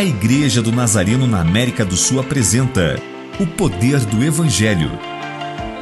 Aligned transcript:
A 0.00 0.02
Igreja 0.02 0.62
do 0.62 0.72
Nazareno 0.72 1.26
na 1.26 1.42
América 1.42 1.84
do 1.84 1.94
Sul 1.94 2.20
apresenta 2.20 2.98
O 3.38 3.46
Poder 3.46 4.00
do 4.06 4.24
Evangelho. 4.24 4.90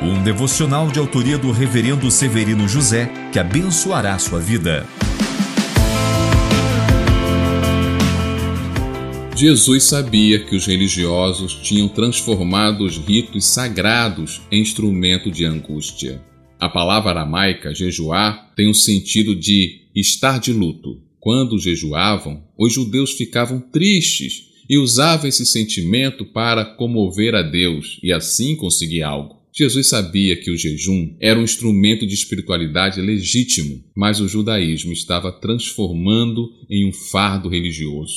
Um 0.02 0.20
devocional 0.24 0.88
de 0.88 0.98
autoria 0.98 1.38
do 1.38 1.52
Reverendo 1.52 2.10
Severino 2.10 2.66
José 2.66 3.08
que 3.32 3.38
abençoará 3.38 4.18
sua 4.18 4.40
vida. 4.40 4.84
Jesus 9.36 9.84
sabia 9.84 10.44
que 10.44 10.56
os 10.56 10.66
religiosos 10.66 11.54
tinham 11.54 11.86
transformado 11.86 12.84
os 12.84 12.98
ritos 12.98 13.46
sagrados 13.46 14.42
em 14.50 14.60
instrumento 14.60 15.30
de 15.30 15.44
angústia. 15.44 16.20
A 16.58 16.68
palavra 16.68 17.10
aramaica 17.10 17.72
jejuar 17.72 18.50
tem 18.56 18.68
o 18.68 18.74
sentido 18.74 19.36
de 19.36 19.82
estar 19.94 20.40
de 20.40 20.52
luto. 20.52 21.06
Quando 21.28 21.58
jejuavam, 21.58 22.42
os 22.56 22.72
judeus 22.72 23.12
ficavam 23.12 23.60
tristes 23.60 24.44
e 24.66 24.78
usavam 24.78 25.28
esse 25.28 25.44
sentimento 25.44 26.24
para 26.24 26.64
comover 26.64 27.34
a 27.34 27.42
Deus 27.42 28.00
e 28.02 28.10
assim 28.10 28.56
conseguir 28.56 29.02
algo. 29.02 29.36
Jesus 29.54 29.90
sabia 29.90 30.40
que 30.40 30.50
o 30.50 30.56
jejum 30.56 31.14
era 31.20 31.38
um 31.38 31.44
instrumento 31.44 32.06
de 32.06 32.14
espiritualidade 32.14 33.02
legítimo, 33.02 33.78
mas 33.94 34.20
o 34.20 34.26
judaísmo 34.26 34.90
estava 34.90 35.30
transformando 35.30 36.48
em 36.70 36.88
um 36.88 36.92
fardo 36.94 37.50
religioso. 37.50 38.16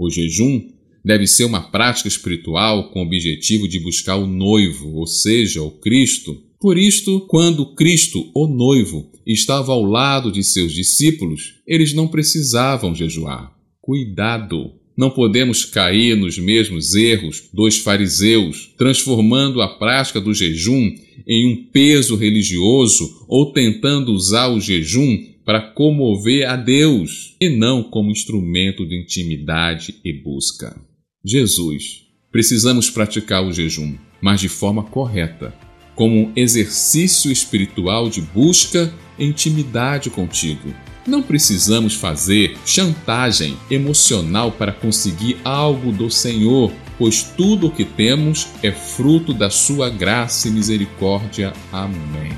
O 0.00 0.08
jejum 0.08 0.70
deve 1.04 1.26
ser 1.26 1.44
uma 1.44 1.70
prática 1.70 2.08
espiritual 2.08 2.92
com 2.92 3.00
o 3.00 3.04
objetivo 3.04 3.68
de 3.68 3.78
buscar 3.78 4.16
o 4.16 4.26
noivo, 4.26 4.94
ou 4.94 5.06
seja, 5.06 5.60
o 5.62 5.70
Cristo. 5.70 6.34
Por 6.62 6.78
isto, 6.78 7.22
quando 7.22 7.74
Cristo, 7.74 8.30
o 8.32 8.46
noivo, 8.46 9.10
estava 9.26 9.72
ao 9.72 9.82
lado 9.82 10.30
de 10.30 10.44
seus 10.44 10.72
discípulos, 10.72 11.54
eles 11.66 11.92
não 11.92 12.06
precisavam 12.06 12.94
jejuar. 12.94 13.52
Cuidado! 13.80 14.70
Não 14.96 15.10
podemos 15.10 15.64
cair 15.64 16.16
nos 16.16 16.38
mesmos 16.38 16.94
erros 16.94 17.48
dos 17.52 17.78
fariseus, 17.78 18.72
transformando 18.78 19.60
a 19.60 19.76
prática 19.76 20.20
do 20.20 20.32
jejum 20.32 20.94
em 21.26 21.52
um 21.52 21.64
peso 21.64 22.14
religioso 22.14 23.26
ou 23.26 23.52
tentando 23.52 24.12
usar 24.12 24.46
o 24.46 24.60
jejum 24.60 25.18
para 25.44 25.72
comover 25.72 26.48
a 26.48 26.54
Deus 26.54 27.34
e 27.40 27.48
não 27.48 27.82
como 27.82 28.12
instrumento 28.12 28.86
de 28.86 29.02
intimidade 29.02 29.96
e 30.04 30.12
busca. 30.12 30.80
Jesus, 31.24 32.02
precisamos 32.30 32.88
praticar 32.88 33.44
o 33.44 33.52
jejum, 33.52 33.96
mas 34.20 34.40
de 34.40 34.48
forma 34.48 34.84
correta, 34.84 35.52
como 35.94 36.14
um 36.14 36.32
exercício 36.34 37.30
espiritual 37.30 38.08
de 38.08 38.20
busca 38.20 38.92
e 39.18 39.24
intimidade 39.26 40.10
contigo. 40.10 40.74
Não 41.06 41.22
precisamos 41.22 41.94
fazer 41.94 42.56
chantagem 42.64 43.56
emocional 43.70 44.52
para 44.52 44.72
conseguir 44.72 45.36
algo 45.44 45.90
do 45.90 46.08
Senhor, 46.10 46.72
pois 46.96 47.22
tudo 47.22 47.66
o 47.66 47.70
que 47.70 47.84
temos 47.84 48.46
é 48.62 48.70
fruto 48.70 49.34
da 49.34 49.50
sua 49.50 49.90
graça 49.90 50.46
e 50.46 50.50
misericórdia. 50.52 51.52
Amém. 51.72 52.32